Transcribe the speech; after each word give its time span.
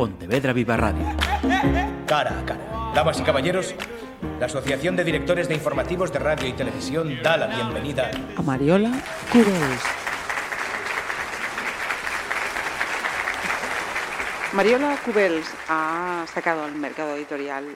Pontevedra 0.00 0.54
Viva 0.54 0.78
Radio. 0.78 1.04
Cara 2.06 2.40
a 2.40 2.44
cara. 2.46 2.92
Damas 2.94 3.20
y 3.20 3.22
caballeros, 3.22 3.74
la 4.38 4.46
Asociación 4.46 4.96
de 4.96 5.04
Directores 5.04 5.46
de 5.46 5.54
Informativos 5.54 6.10
de 6.10 6.18
Radio 6.18 6.48
y 6.48 6.54
Televisión 6.54 7.22
da 7.22 7.36
la 7.36 7.48
bienvenida 7.48 8.10
a 8.34 8.40
Mariola 8.40 8.92
Cubels. 9.30 9.82
Mariola 14.54 14.96
Cubels 15.04 15.46
ha 15.68 16.24
sacado 16.32 16.64
al 16.64 16.76
mercado 16.76 17.14
editorial 17.14 17.66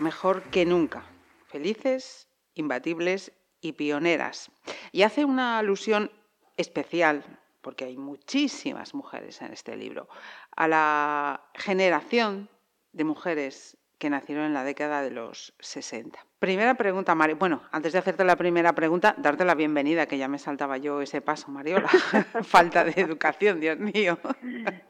mejor 0.00 0.42
que 0.50 0.66
nunca. 0.66 1.04
Felices, 1.46 2.26
imbatibles 2.54 3.30
y 3.60 3.74
pioneras. 3.74 4.50
Y 4.90 5.02
hace 5.02 5.24
una 5.24 5.60
alusión 5.60 6.10
especial, 6.56 7.22
porque 7.60 7.84
hay 7.84 7.96
muchísimas 7.96 8.94
mujeres 8.94 9.40
en 9.42 9.52
este 9.52 9.76
libro, 9.76 10.08
a 10.56 10.68
la 10.68 11.50
generación 11.54 12.48
de 12.92 13.04
mujeres 13.04 13.78
que 13.98 14.10
nacieron 14.10 14.44
en 14.44 14.54
la 14.54 14.64
década 14.64 15.02
de 15.02 15.10
los 15.10 15.54
60. 15.58 16.18
Primera 16.38 16.74
pregunta, 16.74 17.16
Mario. 17.16 17.36
Bueno, 17.36 17.62
antes 17.72 17.92
de 17.92 17.98
hacerte 17.98 18.24
la 18.24 18.36
primera 18.36 18.72
pregunta, 18.72 19.14
darte 19.18 19.44
la 19.44 19.56
bienvenida, 19.56 20.06
que 20.06 20.18
ya 20.18 20.28
me 20.28 20.38
saltaba 20.38 20.76
yo 20.76 21.02
ese 21.02 21.20
paso, 21.20 21.50
Mariola. 21.50 21.88
Falta 22.44 22.84
de 22.84 23.00
educación, 23.00 23.58
Dios 23.58 23.78
mío. 23.78 24.18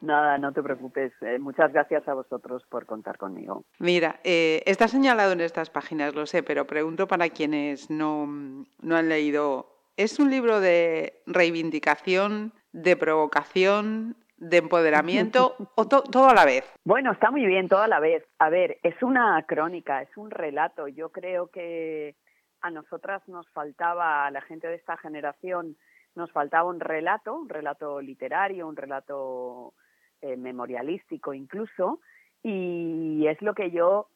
Nada, 0.03 0.37
no 0.37 0.53
te 0.53 0.63
preocupes. 0.63 1.13
Eh, 1.23 1.39
muchas 1.39 1.73
gracias 1.73 2.07
a 2.07 2.13
vosotros 2.13 2.65
por 2.69 2.85
contar 2.85 3.17
conmigo. 3.17 3.65
Mira, 3.79 4.21
eh, 4.25 4.63
está 4.67 4.89
señalado 4.89 5.33
en 5.33 5.41
estas 5.41 5.71
páginas, 5.71 6.15
lo 6.15 6.27
sé, 6.27 6.43
pero 6.43 6.67
pregunto 6.67 7.09
para 7.09 7.31
quienes 7.31 7.89
no, 7.89 8.27
no 8.27 8.97
han 8.97 9.09
leído. 9.09 9.78
¿Es 9.99 10.21
un 10.21 10.31
libro 10.31 10.61
de 10.61 11.23
reivindicación, 11.27 12.53
de 12.71 12.97
provocación, 12.97 14.15
de 14.37 14.59
empoderamiento 14.59 15.57
o 15.75 15.89
todo 15.89 16.29
a 16.29 16.35
la 16.35 16.45
vez? 16.45 16.65
Bueno, 16.85 17.11
está 17.11 17.33
muy 17.33 17.45
bien 17.45 17.67
todo 17.67 17.83
a 17.83 17.89
la 17.89 17.99
vez. 17.99 18.25
A 18.39 18.49
ver, 18.49 18.79
es 18.85 19.03
una 19.03 19.45
crónica, 19.45 20.01
es 20.01 20.17
un 20.17 20.31
relato. 20.31 20.87
Yo 20.87 21.11
creo 21.11 21.49
que 21.49 22.15
a 22.61 22.71
nosotras 22.71 23.27
nos 23.27 23.51
faltaba, 23.51 24.25
a 24.25 24.31
la 24.31 24.41
gente 24.41 24.69
de 24.69 24.77
esta 24.77 24.97
generación, 24.99 25.77
nos 26.15 26.31
faltaba 26.31 26.69
un 26.69 26.79
relato, 26.79 27.35
un 27.35 27.49
relato 27.49 28.01
literario, 28.01 28.69
un 28.69 28.77
relato 28.77 29.75
eh, 30.21 30.37
memorialístico 30.37 31.35
incluso, 31.35 31.99
y 32.41 33.27
es 33.27 33.43
lo 33.43 33.53
que 33.53 33.73
yo 33.73 34.11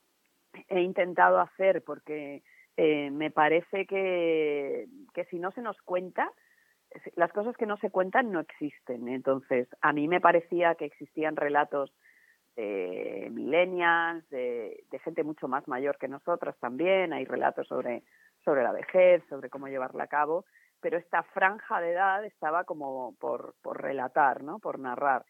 he 0.68 0.80
intentado 0.80 1.40
hacer 1.40 1.82
porque 1.82 2.44
eh, 2.76 3.10
me 3.10 3.30
parece 3.30 3.86
que, 3.86 4.86
que 5.14 5.24
si 5.26 5.38
no 5.38 5.50
se 5.52 5.62
nos 5.62 5.80
cuenta, 5.82 6.30
las 7.16 7.32
cosas 7.32 7.56
que 7.56 7.66
no 7.66 7.76
se 7.78 7.90
cuentan 7.90 8.32
no 8.32 8.40
existen. 8.40 9.08
Entonces, 9.08 9.68
a 9.80 9.92
mí 9.92 10.08
me 10.08 10.20
parecía 10.20 10.74
que 10.74 10.84
existían 10.84 11.36
relatos 11.36 11.92
de 12.56 13.28
millennials, 13.32 14.28
de, 14.28 14.84
gente 15.04 15.24
mucho 15.24 15.48
más 15.48 15.66
mayor 15.68 15.96
que 15.98 16.08
nosotras 16.08 16.56
también, 16.60 17.12
hay 17.12 17.24
relatos 17.24 17.66
sobre, 17.66 18.02
sobre 18.44 18.62
la 18.62 18.72
vejez, 18.72 19.22
sobre 19.28 19.48
cómo 19.48 19.68
llevarla 19.68 20.04
a 20.04 20.08
cabo, 20.08 20.44
pero 20.80 20.98
esta 20.98 21.22
franja 21.22 21.80
de 21.80 21.92
edad 21.92 22.24
estaba 22.24 22.64
como 22.64 23.14
por, 23.18 23.54
por 23.62 23.80
relatar, 23.80 24.42
¿no? 24.42 24.58
por 24.58 24.78
narrar. 24.78 25.24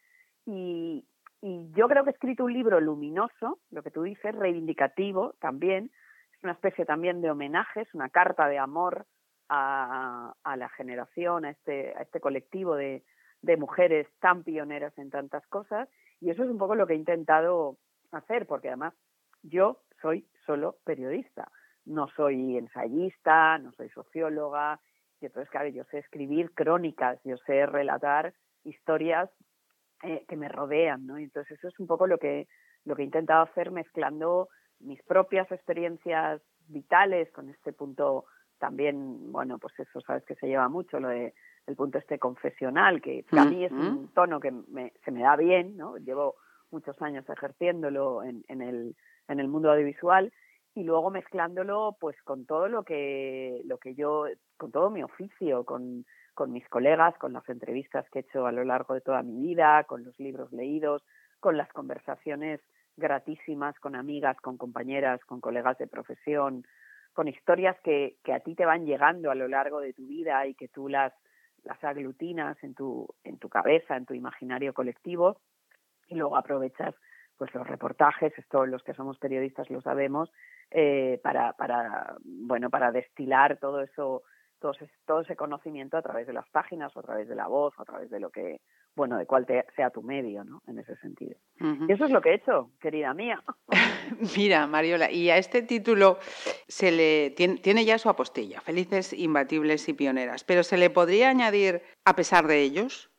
Y, 0.44 1.06
y 1.40 1.70
yo 1.74 1.88
creo 1.88 2.02
que 2.04 2.10
he 2.10 2.12
escrito 2.12 2.44
un 2.44 2.52
libro 2.52 2.80
luminoso, 2.80 3.60
lo 3.70 3.82
que 3.82 3.90
tú 3.90 4.02
dices, 4.02 4.34
reivindicativo 4.34 5.34
también, 5.40 5.90
una 6.42 6.52
especie 6.52 6.84
también 6.84 7.20
de 7.20 7.30
homenaje, 7.30 7.82
es 7.82 7.94
una 7.94 8.08
carta 8.08 8.48
de 8.48 8.58
amor 8.58 9.06
a, 9.48 10.34
la 10.56 10.68
generación, 10.70 11.44
a 11.44 11.50
este, 11.50 11.94
a 11.96 12.02
este 12.02 12.20
colectivo 12.20 12.76
de, 12.76 13.02
mujeres 13.58 14.06
tan 14.20 14.44
pioneras 14.44 14.96
en 14.96 15.10
tantas 15.10 15.46
cosas. 15.48 15.88
Y 16.20 16.30
eso 16.30 16.44
es 16.44 16.48
un 16.48 16.58
poco 16.58 16.74
lo 16.74 16.86
que 16.86 16.94
he 16.94 16.96
intentado 16.96 17.76
hacer, 18.12 18.46
porque 18.46 18.68
además 18.68 18.94
yo 19.42 19.82
soy 20.00 20.26
solo 20.46 20.76
periodista. 20.84 21.50
No 21.84 22.08
soy 22.08 22.56
ensayista, 22.56 23.58
no 23.58 23.72
soy 23.72 23.88
socióloga. 23.90 24.80
Y 25.20 25.26
entonces, 25.26 25.50
claro, 25.50 25.68
yo 25.68 25.84
sé 25.84 25.98
escribir 25.98 26.52
crónicas, 26.54 27.18
yo 27.24 27.36
sé 27.38 27.66
relatar 27.66 28.32
historias 28.64 29.28
eh, 30.02 30.24
que 30.28 30.36
me 30.36 30.48
rodean, 30.48 31.06
¿no? 31.06 31.18
Entonces 31.18 31.58
eso 31.58 31.68
es 31.68 31.78
un 31.78 31.86
poco 31.86 32.06
lo 32.06 32.18
que, 32.18 32.48
lo 32.84 32.94
que 32.94 33.02
he 33.02 33.04
intentado 33.04 33.42
hacer 33.42 33.70
mezclando 33.70 34.48
mis 34.82 35.02
propias 35.02 35.50
experiencias 35.50 36.40
vitales 36.68 37.30
con 37.32 37.48
este 37.48 37.72
punto 37.72 38.24
también, 38.58 39.32
bueno, 39.32 39.58
pues 39.58 39.78
eso 39.80 40.00
sabes 40.00 40.24
que 40.24 40.36
se 40.36 40.46
lleva 40.46 40.68
mucho, 40.68 41.00
lo 41.00 41.08
de 41.08 41.34
el 41.66 41.76
punto 41.76 41.98
este 41.98 42.18
confesional, 42.18 43.00
que 43.00 43.24
a 43.32 43.44
mí 43.44 43.64
es 43.64 43.72
un 43.72 44.08
tono 44.14 44.40
que 44.40 44.52
se 45.04 45.10
me 45.10 45.22
da 45.22 45.36
bien, 45.36 45.76
¿no? 45.76 45.96
Llevo 45.96 46.36
muchos 46.70 47.00
años 47.02 47.28
ejerciéndolo 47.28 48.22
en, 48.22 48.44
en, 48.48 48.62
el, 48.62 48.96
en 49.28 49.40
el 49.40 49.48
mundo 49.48 49.70
audiovisual 49.70 50.32
y 50.74 50.84
luego 50.84 51.10
mezclándolo 51.10 51.96
pues 52.00 52.20
con 52.22 52.46
todo 52.46 52.68
lo 52.68 52.82
que, 52.82 53.62
lo 53.64 53.78
que 53.78 53.94
yo, 53.94 54.26
con 54.56 54.72
todo 54.72 54.90
mi 54.90 55.02
oficio, 55.02 55.64
con, 55.64 56.04
con 56.34 56.52
mis 56.52 56.68
colegas, 56.68 57.16
con 57.18 57.32
las 57.32 57.48
entrevistas 57.48 58.08
que 58.10 58.20
he 58.20 58.22
hecho 58.22 58.46
a 58.46 58.52
lo 58.52 58.64
largo 58.64 58.94
de 58.94 59.00
toda 59.00 59.22
mi 59.22 59.40
vida, 59.40 59.84
con 59.84 60.02
los 60.02 60.18
libros 60.18 60.52
leídos, 60.52 61.04
con 61.40 61.56
las 61.56 61.70
conversaciones 61.72 62.60
gratísimas 62.96 63.78
con 63.78 63.94
amigas, 63.94 64.36
con 64.38 64.56
compañeras, 64.56 65.24
con 65.24 65.40
colegas 65.40 65.78
de 65.78 65.86
profesión, 65.86 66.64
con 67.12 67.28
historias 67.28 67.76
que, 67.82 68.16
que 68.24 68.32
a 68.32 68.40
ti 68.40 68.54
te 68.54 68.66
van 68.66 68.86
llegando 68.86 69.30
a 69.30 69.34
lo 69.34 69.48
largo 69.48 69.80
de 69.80 69.92
tu 69.92 70.06
vida 70.06 70.46
y 70.46 70.54
que 70.54 70.68
tú 70.68 70.88
las, 70.88 71.12
las 71.64 71.82
aglutinas 71.84 72.56
en 72.62 72.74
tu, 72.74 73.06
en 73.24 73.38
tu 73.38 73.48
cabeza, 73.48 73.96
en 73.96 74.06
tu 74.06 74.14
imaginario 74.14 74.72
colectivo, 74.74 75.40
y 76.08 76.14
luego 76.14 76.36
aprovechas 76.36 76.94
pues 77.36 77.52
los 77.54 77.66
reportajes, 77.66 78.32
esto 78.38 78.66
los 78.66 78.82
que 78.82 78.94
somos 78.94 79.18
periodistas 79.18 79.68
lo 79.70 79.80
sabemos, 79.80 80.30
eh, 80.70 81.18
para, 81.22 81.54
para, 81.54 82.16
bueno, 82.24 82.70
para 82.70 82.92
destilar 82.92 83.58
todo 83.58 83.80
eso, 83.80 84.22
todo 84.62 84.72
ese, 84.72 84.88
todo 85.04 85.20
ese 85.20 85.36
conocimiento 85.36 85.98
a 85.98 86.02
través 86.02 86.26
de 86.26 86.32
las 86.32 86.48
páginas, 86.48 86.96
o 86.96 87.00
a 87.00 87.02
través 87.02 87.28
de 87.28 87.34
la 87.34 87.48
voz, 87.48 87.74
o 87.78 87.82
a 87.82 87.84
través 87.84 88.08
de 88.08 88.20
lo 88.20 88.30
que, 88.30 88.60
bueno, 88.96 89.18
de 89.18 89.26
cuál 89.26 89.46
sea 89.76 89.90
tu 89.90 90.02
medio, 90.02 90.44
¿no? 90.44 90.62
En 90.66 90.78
ese 90.78 90.96
sentido. 90.96 91.36
Y 91.60 91.92
eso 91.92 92.06
es 92.06 92.10
lo 92.10 92.22
que 92.22 92.30
he 92.30 92.34
hecho, 92.36 92.70
querida 92.80 93.12
mía. 93.12 93.42
Mira, 94.38 94.66
Mariola, 94.66 95.10
y 95.10 95.28
a 95.28 95.36
este 95.36 95.60
título 95.60 96.18
se 96.68 96.90
le 96.90 97.30
tiene, 97.30 97.84
ya 97.84 97.98
su 97.98 98.08
apostilla, 98.08 98.62
Felices, 98.62 99.12
Imbatibles 99.12 99.86
y 99.88 99.92
Pioneras, 99.92 100.44
pero 100.44 100.62
¿se 100.62 100.78
le 100.78 100.88
podría 100.88 101.28
añadir 101.28 101.82
a 102.06 102.16
pesar 102.16 102.46
de 102.46 102.62
ellos? 102.62 103.10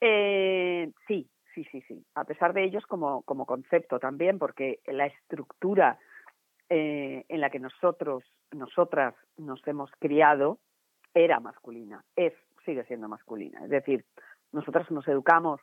Eh, 0.00 0.90
sí, 1.06 1.28
sí, 1.54 1.66
sí, 1.70 1.82
sí. 1.82 2.06
A 2.14 2.24
pesar 2.24 2.54
de 2.54 2.64
ellos 2.64 2.86
como, 2.86 3.22
como 3.22 3.44
concepto 3.44 3.98
también, 3.98 4.38
porque 4.38 4.80
la 4.86 5.06
estructura 5.06 5.98
eh, 6.68 7.24
en 7.28 7.40
la 7.40 7.50
que 7.50 7.58
nosotros, 7.58 8.24
nosotras 8.52 9.14
nos 9.36 9.66
hemos 9.66 9.90
criado 9.98 10.58
era 11.14 11.38
masculina, 11.40 12.04
es, 12.16 12.32
sigue 12.64 12.84
siendo 12.84 13.08
masculina. 13.08 13.62
Es 13.64 13.70
decir, 13.70 14.04
nosotros 14.52 14.90
nos 14.90 15.06
educamos 15.08 15.60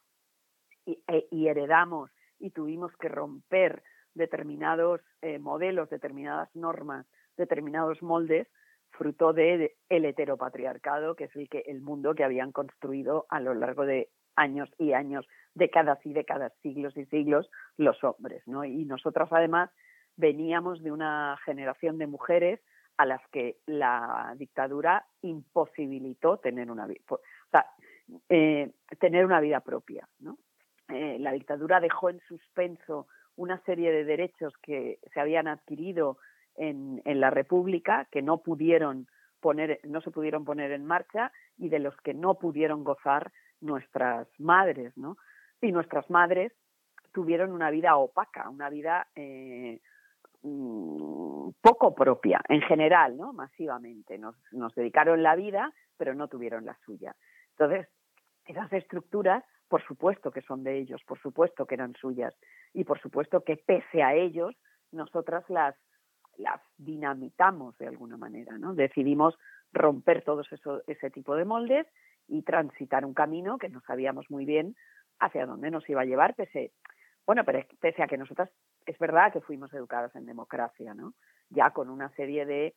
y, 0.86 1.02
e, 1.08 1.28
heredamos 1.32 2.12
y 2.40 2.52
tuvimos 2.52 2.96
que 2.98 3.10
romper 3.10 3.84
determinados 4.14 5.02
eh, 5.22 5.40
modelos, 5.40 5.90
determinadas 5.90 6.54
normas, 6.56 7.06
determinados 7.38 8.02
moldes, 8.02 8.48
fruto 8.92 9.34
del 9.34 9.72
el 9.90 10.06
heteropatriarcado, 10.06 11.16
que 11.16 11.26
es 11.26 11.36
el, 11.36 11.50
que, 11.50 11.64
el 11.68 11.82
mundo 11.82 12.14
que 12.14 12.24
habían 12.24 12.52
construido 12.52 13.26
a 13.30 13.40
lo 13.40 13.54
largo 13.54 13.86
de 13.86 14.10
años 14.36 14.70
y 14.78 14.94
años, 14.94 15.28
décadas 15.54 16.00
y 16.06 16.14
décadas, 16.14 16.54
siglos 16.62 16.96
y 16.98 17.06
siglos, 17.06 17.50
los 17.78 18.04
hombres. 18.04 18.44
¿no? 18.48 18.66
Y 18.66 18.86
nosotros 18.86 19.30
además 19.32 19.70
veníamos 20.16 20.82
de 20.84 20.92
una 20.92 21.38
generación 21.46 21.98
de 21.98 22.08
mujeres 22.08 22.60
a 22.98 23.06
las 23.06 23.22
que 23.32 23.58
la 23.66 24.34
dictadura 24.38 25.06
imposibilitó 25.22 26.38
tener 26.38 26.70
una 26.70 26.86
vida. 26.86 27.02
O 27.10 27.20
sea, 27.50 27.66
eh, 28.30 28.72
tener 29.00 29.26
una 29.26 29.40
vida 29.40 29.62
propia. 29.62 30.08
¿no? 30.20 30.38
Eh, 30.90 31.18
la 31.20 31.32
dictadura 31.32 31.80
dejó 31.80 32.10
en 32.10 32.20
suspenso 32.28 33.08
una 33.36 33.60
serie 33.64 33.92
de 33.92 34.04
derechos 34.04 34.54
que 34.62 35.00
se 35.14 35.20
habían 35.20 35.48
adquirido 35.48 36.18
en, 36.56 37.02
en, 37.06 37.20
la 37.20 37.30
República 37.30 38.08
que 38.12 38.22
no 38.22 38.40
pudieron 38.40 39.08
poner, 39.40 39.80
no 39.84 40.02
se 40.02 40.12
pudieron 40.12 40.44
poner 40.44 40.72
en 40.72 40.86
marcha 40.86 41.32
y 41.58 41.70
de 41.70 41.80
los 41.80 41.96
que 42.02 42.14
no 42.14 42.36
pudieron 42.36 42.84
gozar 42.84 43.32
nuestras 43.62 44.28
madres, 44.38 44.96
¿no? 44.98 45.18
Y 45.62 45.72
nuestras 45.72 46.10
madres 46.10 46.52
tuvieron 47.14 47.52
una 47.52 47.72
vida 47.72 47.96
opaca, 47.96 48.50
una 48.50 48.70
vida 48.70 49.08
eh, 49.16 49.80
mm, 50.44 51.50
poco 51.62 51.94
propia, 51.94 52.42
en 52.50 52.62
general, 52.62 53.18
¿no? 53.18 53.34
Masivamente. 53.34 54.18
Nos, 54.18 54.36
dedicaron 54.76 55.24
la 55.24 55.36
vida, 55.36 55.74
pero 55.98 56.14
no 56.14 56.28
tuvieron 56.28 56.66
la 56.66 56.78
suya. 56.86 57.16
Entonces, 57.52 57.88
esas 58.46 58.72
estructuras, 58.74 59.44
por 59.68 59.84
supuesto 59.84 60.32
que 60.32 60.42
son 60.42 60.64
de 60.64 60.80
ellos, 60.80 61.02
por 61.06 61.20
supuesto 61.20 61.66
que 61.66 61.76
eran 61.76 61.94
suyas 61.94 62.36
y 62.74 62.84
por 62.84 63.00
supuesto 63.00 63.44
que 63.44 63.58
pese 63.58 64.04
a 64.04 64.14
ellos, 64.14 64.56
nosotras 64.92 65.44
las, 65.50 65.76
las 66.38 66.62
dinamitamos 66.78 67.78
de 67.78 67.88
alguna 67.88 68.18
manera, 68.18 68.58
¿no? 68.58 68.74
Decidimos 68.74 69.38
romper 69.72 70.24
todo 70.24 70.42
eso, 70.42 70.82
ese 70.88 71.10
tipo 71.12 71.36
de 71.36 71.46
moldes 71.46 71.88
y 72.28 72.44
transitar 72.44 73.06
un 73.06 73.14
camino 73.14 73.58
que 73.58 73.70
no 73.70 73.82
sabíamos 73.82 74.30
muy 74.30 74.46
bien 74.46 74.76
hacia 75.20 75.46
dónde 75.46 75.72
nos 75.72 75.88
iba 75.90 76.02
a 76.02 76.06
llevar, 76.06 76.36
pese, 76.36 76.74
Bueno, 77.26 77.44
pero 77.46 77.64
pese 77.80 78.02
a 78.04 78.08
que 78.08 78.18
nosotras, 78.18 78.50
es 78.86 78.98
verdad 79.00 79.32
que 79.32 79.42
fuimos 79.42 79.74
educadas 79.74 80.16
en 80.16 80.26
democracia, 80.26 80.94
¿no? 80.94 81.14
Ya 81.50 81.72
con 81.72 81.90
una 81.90 82.10
serie 82.16 82.46
de 82.46 82.76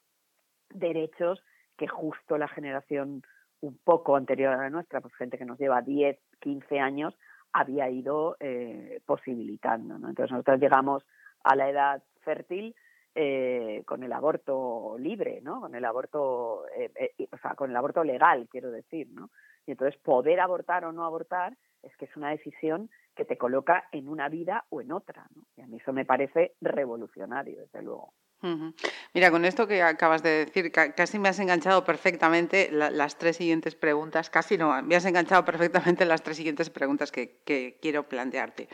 derechos 0.71 1.43
que 1.77 1.89
justo 1.89 2.39
la 2.39 2.49
generación 2.49 3.23
un 3.61 3.79
poco 3.79 4.17
anterior 4.17 4.53
a 4.53 4.59
la 4.59 4.71
nuestra, 4.71 5.01
pues 5.01 5.15
gente 5.15 5.39
que 5.39 5.45
nos 5.45 5.59
lleva 5.59 5.81
10, 5.81 6.19
15 6.41 6.81
años, 6.81 7.19
había 7.53 7.89
ido 7.89 8.37
eh, 8.41 9.01
posibilitando. 9.06 9.99
¿no? 9.99 10.09
Entonces 10.09 10.33
nosotros 10.33 10.61
llegamos 10.61 11.06
a 11.43 11.56
la 11.56 11.71
edad 11.71 12.03
fértil 12.23 12.75
eh, 13.15 13.85
con 13.87 14.03
el 14.03 14.12
aborto 14.12 14.97
libre, 14.99 15.41
¿no? 15.41 15.61
Con 15.61 15.77
el 15.77 15.85
aborto, 15.85 16.65
eh, 16.77 16.91
eh, 16.97 17.29
o 17.31 17.39
sea, 17.39 17.55
con 17.55 17.71
el 17.71 17.77
aborto 17.77 18.03
legal, 18.03 18.49
quiero 18.51 18.73
decir, 18.73 19.09
¿no? 19.12 19.31
Y 19.67 19.71
entonces 19.71 20.01
poder 20.03 20.41
abortar 20.41 20.85
o 20.85 20.93
no 20.93 21.05
abortar 21.05 21.56
es 21.83 21.97
que 21.97 22.06
es 22.06 22.17
una 22.17 22.31
decisión 22.31 22.91
que 23.14 23.25
te 23.25 23.38
coloca 23.38 23.88
en 23.93 24.08
una 24.08 24.28
vida 24.28 24.64
o 24.70 24.81
en 24.81 24.93
otra, 24.93 25.26
¿no? 25.34 25.44
Y 25.56 25.62
a 25.62 25.66
mí 25.66 25.78
eso 25.78 25.93
me 25.93 26.05
parece 26.05 26.55
revolucionario, 26.61 27.61
desde 27.61 27.82
luego. 27.82 28.12
Mira, 29.14 29.31
con 29.31 29.44
esto 29.44 29.66
que 29.66 29.82
acabas 29.82 30.22
de 30.22 30.44
decir, 30.44 30.70
casi 30.70 31.19
me 31.19 31.31
has 31.31 31.38
enganchado 31.38 31.84
perfectamente 31.84 32.69
las 32.70 33.16
tres 33.16 33.37
siguientes 33.37 33.75
preguntas, 33.75 34.28
casi 34.28 34.58
no, 34.58 34.82
me 34.82 34.96
has 34.96 35.05
enganchado 35.06 35.44
perfectamente 35.44 36.05
las 36.05 36.22
tres 36.22 36.37
siguientes 36.37 36.69
preguntas 36.69 37.11
que, 37.11 37.78
quiero 37.81 38.08
plantearte. 38.08 38.69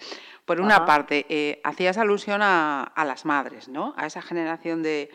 Por 0.44 0.60
una 0.60 0.84
parte, 0.86 1.26
eh, 1.28 1.60
hacías 1.62 1.98
alusión 1.98 2.40
a, 2.42 2.92
las 2.96 3.24
madres, 3.24 3.68
¿no? 3.68 3.94
A 3.96 4.06
esa 4.06 4.22
generación 4.22 4.82
de, 4.82 5.10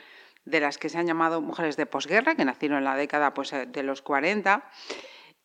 las 0.46 0.78
que 0.78 0.88
se 0.90 1.00
han 1.00 1.08
llamado 1.08 1.42
mujeres 1.42 1.76
de 1.76 1.86
posguerra, 1.86 2.36
que 2.36 2.46
nacieron 2.46 2.78
en 2.78 2.86
la 2.86 2.96
década 2.96 3.34
pues, 3.34 3.52
eh, 3.52 3.66
de 3.66 3.84
los 3.84 4.02
40 4.02 4.64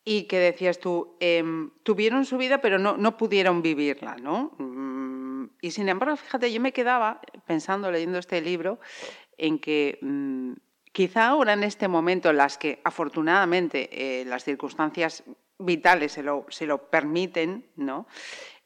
y 0.03 0.23
que 0.23 0.39
decías 0.39 0.79
tú, 0.79 1.15
em, 1.19 1.71
tuvieron 1.83 2.25
su 2.25 2.37
vida 2.37 2.59
pero 2.59 2.79
no, 2.79 2.97
no 2.97 3.17
pudieron 3.17 3.61
vivirla, 3.61 4.15
¿no? 4.17 4.51
Y 5.61 5.71
sin 5.71 5.89
embargo, 5.89 6.15
fíjate, 6.15 6.51
yo 6.51 6.59
me 6.59 6.73
quedaba 6.73 7.21
pensando, 7.45 7.91
leyendo 7.91 8.17
este 8.17 8.41
libro, 8.41 8.79
en 9.37 9.59
que 9.59 9.99
mm, 10.01 10.53
quizá 10.91 11.27
ahora 11.27 11.53
en 11.53 11.63
este 11.63 11.87
momento, 11.87 12.29
en 12.29 12.37
las 12.37 12.57
que 12.57 12.81
afortunadamente 12.83 13.89
eh, 13.91 14.25
las 14.25 14.43
circunstancias 14.43 15.23
vitales 15.59 16.13
se 16.13 16.23
lo, 16.23 16.45
se 16.49 16.65
lo 16.65 16.89
permiten, 16.89 17.67
¿no? 17.75 18.07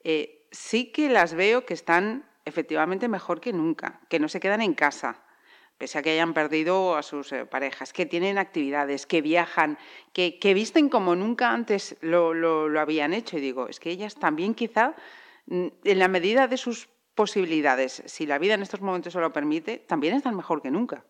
Eh, 0.04 0.48
sí 0.52 0.92
que 0.92 1.10
las 1.10 1.34
veo 1.34 1.66
que 1.66 1.74
están 1.74 2.30
efectivamente 2.46 3.08
mejor 3.10 3.42
que 3.42 3.52
nunca, 3.52 4.00
que 4.10 4.20
no 4.20 4.30
se 4.30 4.40
quedan 4.40 4.62
en 4.62 4.74
casa, 4.74 5.25
pese 5.78 6.00
a 6.00 6.02
que 6.02 6.12
hayan 6.12 6.34
perdido 6.34 6.96
a 6.96 7.04
sus 7.04 7.32
eh, 7.32 7.46
parejas, 7.46 7.94
que 7.94 8.06
tienen 8.06 8.38
actividades, 8.38 9.06
que 9.06 9.22
viajan, 9.22 9.78
que, 10.14 10.40
que 10.40 10.54
visten 10.54 10.90
como 10.90 11.16
nunca 11.16 11.52
antes 11.52 11.98
lo, 12.02 12.34
lo, 12.34 12.70
lo, 12.70 12.80
habían 12.80 13.14
hecho. 13.14 13.38
Y 13.38 13.42
digo, 13.42 13.68
es 13.68 13.80
que 13.80 13.90
ellas 13.90 14.16
también 14.16 14.54
quizá 14.54 14.96
Mm, 15.48 15.68
en 15.84 16.00
la 16.00 16.08
medida 16.08 16.48
de 16.48 16.58
sus 16.58 16.88
posibilidades, 17.14 18.04
si 18.06 18.26
la 18.26 18.40
vida 18.40 18.56
en 18.56 18.62
estos 18.62 18.82
momentos 18.82 19.14
se 19.14 19.20
lo 19.20 19.32
permite, 19.32 19.80
también 19.80 20.16
están 20.16 20.36
mejor 20.36 20.62
que 20.62 20.72
nunca. 20.72 21.04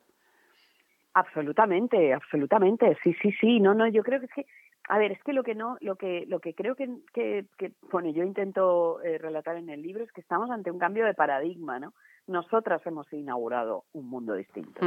Absolutamente, 1.13 2.13
absolutamente, 2.13 2.97
sí, 3.01 3.15
sí, 3.21 3.31
sí, 3.39 3.59
no, 3.59 3.73
no, 3.73 3.87
yo 3.87 4.03
creo 4.03 4.19
que 4.19 4.25
es 4.25 4.33
que, 4.33 4.45
a 4.89 4.97
ver, 4.97 5.13
es 5.13 5.23
que 5.23 5.31
lo 5.31 5.43
que 5.43 5.55
no, 5.55 5.77
lo 5.79 5.95
que, 5.95 6.25
lo 6.27 6.39
que 6.41 6.53
creo 6.53 6.75
que, 6.75 6.89
que, 7.13 7.45
bueno, 7.89 8.09
yo 8.09 8.23
intento 8.23 9.01
eh, 9.01 9.17
relatar 9.17 9.55
en 9.55 9.69
el 9.69 9.81
libro 9.81 10.03
es 10.03 10.11
que 10.11 10.19
estamos 10.19 10.51
ante 10.51 10.69
un 10.69 10.77
cambio 10.77 11.05
de 11.05 11.13
paradigma, 11.13 11.79
¿no? 11.79 11.93
Nosotras 12.27 12.81
hemos 12.85 13.11
inaugurado 13.13 13.85
un 13.93 14.09
mundo 14.09 14.33
distinto 14.33 14.81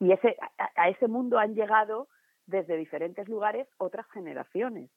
y 0.00 0.12
ese, 0.12 0.36
a 0.76 0.88
ese 0.88 1.08
mundo 1.08 1.38
han 1.38 1.54
llegado 1.54 2.08
desde 2.46 2.76
diferentes 2.76 3.28
lugares 3.28 3.66
otras 3.78 4.06
generaciones, 4.10 4.90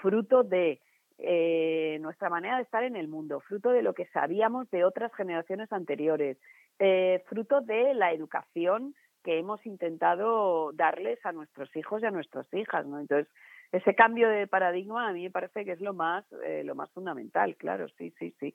fruto 0.00 0.42
de 0.42 0.80
eh, 1.18 1.98
nuestra 2.00 2.28
manera 2.28 2.56
de 2.56 2.62
estar 2.62 2.84
en 2.84 2.96
el 2.96 3.08
mundo, 3.08 3.40
fruto 3.40 3.70
de 3.70 3.82
lo 3.82 3.92
que 3.92 4.06
sabíamos 4.06 4.70
de 4.70 4.84
otras 4.84 5.12
generaciones 5.14 5.72
anteriores, 5.72 6.38
eh, 6.78 7.24
fruto 7.28 7.60
de 7.60 7.94
la 7.94 8.12
educación 8.12 8.94
que 9.24 9.38
hemos 9.38 9.64
intentado 9.66 10.72
darles 10.72 11.18
a 11.26 11.32
nuestros 11.32 11.74
hijos 11.76 12.02
y 12.02 12.06
a 12.06 12.10
nuestras 12.12 12.46
hijas, 12.54 12.86
¿no? 12.86 13.00
Entonces, 13.00 13.28
ese 13.72 13.94
cambio 13.94 14.28
de 14.28 14.46
paradigma 14.46 15.08
a 15.08 15.12
mí 15.12 15.24
me 15.24 15.30
parece 15.30 15.64
que 15.64 15.72
es 15.72 15.80
lo 15.80 15.92
más, 15.92 16.24
eh, 16.44 16.62
lo 16.64 16.74
más 16.74 16.90
fundamental, 16.92 17.56
claro, 17.56 17.88
sí, 17.98 18.14
sí, 18.18 18.34
sí. 18.38 18.54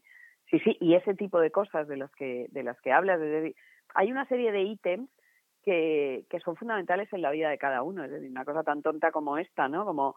Sí, 0.54 0.60
sí, 0.60 0.78
y 0.80 0.94
ese 0.94 1.16
tipo 1.16 1.40
de 1.40 1.50
cosas 1.50 1.88
de 1.88 1.98
las 1.98 2.12
que, 2.12 2.46
de 2.52 2.62
las 2.62 2.80
que 2.82 2.92
hablas, 2.92 3.20
hay 3.96 4.12
una 4.12 4.28
serie 4.28 4.52
de 4.52 4.62
ítems 4.62 5.10
que, 5.64 6.28
que 6.30 6.40
son 6.42 6.56
fundamentales 6.56 7.12
en 7.12 7.24
la 7.24 7.32
vida 7.32 7.50
de 7.50 7.58
cada 7.58 7.82
uno, 7.82 8.04
es 8.04 8.12
decir, 8.12 8.30
una 8.30 8.46
cosa 8.46 8.62
tan 8.62 8.84
tonta 8.84 9.12
como 9.12 9.40
esta, 9.40 9.68
¿no? 9.68 9.84
Como 9.84 10.16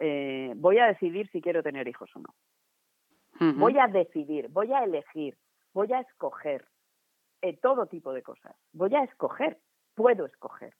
eh, 0.00 0.54
voy 0.56 0.78
a 0.78 0.86
decidir 0.86 1.30
si 1.30 1.40
quiero 1.40 1.62
tener 1.62 1.86
hijos 1.86 2.10
o 2.16 2.18
no. 2.18 2.34
Voy 3.38 3.78
a 3.78 3.86
decidir, 3.86 4.48
voy 4.48 4.72
a 4.72 4.82
elegir, 4.82 5.36
voy 5.72 5.92
a 5.92 6.00
escoger 6.00 6.66
eh, 7.40 7.56
todo 7.56 7.86
tipo 7.86 8.12
de 8.12 8.24
cosas. 8.24 8.56
Voy 8.72 8.92
a 8.96 9.04
escoger, 9.04 9.60
puedo 9.94 10.26
escoger. 10.26 10.74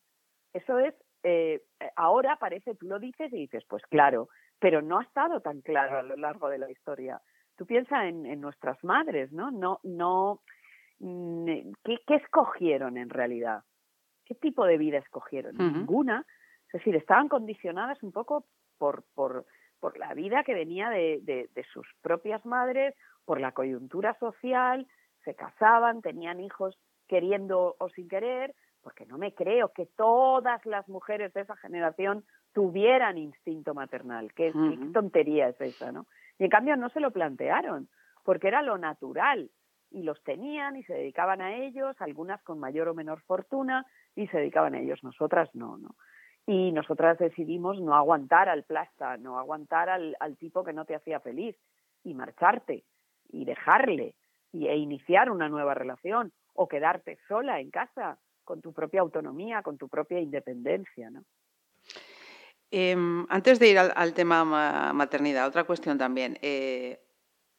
Eso 0.52 0.80
es, 0.80 0.94
eh, 1.22 1.62
ahora 1.94 2.38
parece, 2.40 2.74
tú 2.74 2.88
lo 2.88 2.98
dices 2.98 3.32
y 3.32 3.36
dices, 3.36 3.62
pues 3.68 3.84
claro, 3.86 4.30
pero 4.58 4.82
no 4.82 4.98
ha 4.98 5.04
estado 5.04 5.40
tan 5.42 5.60
claro 5.60 5.98
a 5.98 6.02
lo 6.02 6.16
largo 6.16 6.48
de 6.48 6.58
la 6.58 6.68
historia. 6.68 7.22
Tú 7.56 7.66
piensas 7.66 8.04
en, 8.04 8.40
nuestras 8.40 8.82
madres, 8.84 9.32
¿no? 9.32 9.50
No, 9.50 9.80
no, 9.82 10.42
mm, 10.98 11.72
¿qué, 11.84 11.98
¿qué, 12.06 12.14
escogieron 12.16 12.98
en 12.98 13.08
realidad? 13.08 13.64
¿Qué 14.24 14.34
tipo 14.34 14.66
de 14.66 14.76
vida 14.76 14.98
escogieron? 14.98 15.56
Ninguna. 15.56 16.26
Es 16.66 16.72
decir, 16.72 16.96
estaban 16.96 17.28
condicionadas 17.28 18.02
un 18.02 18.12
poco 18.12 18.44
por, 18.76 19.04
por, 19.14 19.46
por 19.80 19.98
la 19.98 20.14
vida 20.14 20.44
que 20.44 20.54
venía 20.54 20.90
de, 20.90 21.20
de, 21.22 21.64
sus 21.72 21.86
propias 22.02 22.44
madres, 22.44 22.94
por 23.24 23.40
la 23.40 23.52
coyuntura 23.52 24.18
social, 24.18 24.86
se 25.24 25.34
casaban, 25.34 26.02
tenían 26.02 26.40
hijos 26.40 26.78
queriendo 27.08 27.76
o 27.78 27.88
sin 27.90 28.08
querer, 28.08 28.54
porque 28.82 29.06
no 29.06 29.18
me 29.18 29.34
creo 29.34 29.72
que 29.72 29.86
todas 29.86 30.64
las 30.66 30.88
mujeres 30.88 31.32
de 31.34 31.42
esa 31.42 31.56
generación 31.56 32.24
tuvieran 32.52 33.18
instinto 33.18 33.74
maternal. 33.74 34.32
¿Qué, 34.34 34.52
qué 34.52 34.92
tontería 34.92 35.48
es 35.48 35.60
esa, 35.60 35.92
no? 35.92 36.06
Y 36.38 36.44
en 36.44 36.50
cambio 36.50 36.76
no 36.76 36.88
se 36.90 37.00
lo 37.00 37.10
plantearon, 37.10 37.88
porque 38.24 38.48
era 38.48 38.62
lo 38.62 38.78
natural 38.78 39.50
y 39.90 40.02
los 40.02 40.22
tenían 40.24 40.76
y 40.76 40.82
se 40.84 40.94
dedicaban 40.94 41.40
a 41.40 41.54
ellos, 41.54 41.96
algunas 42.00 42.42
con 42.42 42.58
mayor 42.58 42.88
o 42.88 42.94
menor 42.94 43.20
fortuna 43.22 43.86
y 44.14 44.26
se 44.28 44.38
dedicaban 44.38 44.74
a 44.74 44.80
ellos, 44.80 45.02
nosotras 45.02 45.48
no, 45.54 45.78
¿no? 45.78 45.94
y 46.46 46.70
nosotras 46.70 47.18
decidimos 47.18 47.80
no 47.80 47.94
aguantar 47.94 48.48
al 48.48 48.62
plasta, 48.62 49.16
no 49.16 49.38
aguantar 49.38 49.88
al, 49.88 50.16
al 50.20 50.36
tipo 50.36 50.62
que 50.64 50.72
no 50.72 50.84
te 50.84 50.94
hacía 50.94 51.18
feliz 51.18 51.56
y 52.04 52.14
marcharte 52.14 52.84
y 53.28 53.44
dejarle 53.44 54.14
y, 54.52 54.68
e 54.68 54.76
iniciar 54.76 55.30
una 55.30 55.48
nueva 55.48 55.74
relación 55.74 56.32
o 56.54 56.68
quedarte 56.68 57.18
sola 57.26 57.60
en 57.60 57.70
casa 57.70 58.18
con 58.44 58.60
tu 58.60 58.72
propia 58.72 59.00
autonomía, 59.00 59.62
con 59.62 59.76
tu 59.76 59.88
propia 59.88 60.20
independencia, 60.20 61.10
¿no? 61.10 61.24
Em, 62.70 63.26
antes 63.30 63.58
de 63.58 63.68
ir 63.68 63.78
al, 63.78 64.12
tema 64.14 64.44
maternidad, 64.92 65.46
otra 65.46 65.64
cuestión 65.64 65.98
también. 65.98 66.38
Eh, 66.42 67.00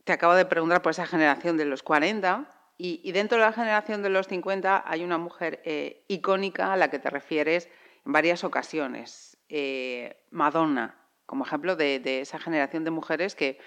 te 0.03 0.13
acabo 0.13 0.35
de 0.35 0.45
preguntar 0.45 0.81
por 0.81 0.91
esa 0.91 1.05
generación 1.05 1.57
de 1.57 1.65
los 1.65 1.83
40 1.83 2.53
y, 2.77 3.11
dentro 3.11 3.37
de 3.37 3.45
la 3.45 3.53
generación 3.53 4.03
de 4.03 4.09
los 4.09 4.27
50 4.27 4.83
hay 4.85 5.03
una 5.03 5.17
mujer 5.17 5.61
eh, 5.65 6.05
icónica 6.07 6.73
a 6.73 6.77
la 6.77 6.89
que 6.89 6.99
te 6.99 7.09
refieres 7.09 7.69
varias 8.03 8.43
ocasiones. 8.43 9.37
Eh, 9.49 10.23
Madonna, 10.29 10.95
como 11.25 11.45
ejemplo 11.45 11.75
de, 11.75 12.21
esa 12.21 12.39
generación 12.39 12.83
de 12.83 12.91
mujeres 12.91 13.35
que 13.35 13.59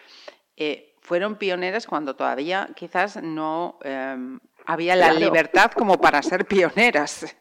fueron 1.00 1.36
pioneras 1.36 1.86
cuando 1.86 2.14
todavía 2.14 2.68
quizás 2.76 3.22
no 3.22 3.78
em, 3.82 4.38
había 4.66 4.94
la 4.94 5.12
libertad 5.12 5.72
como 5.72 5.98
para 5.98 6.22
ser 6.22 6.44
pioneras. 6.44 7.34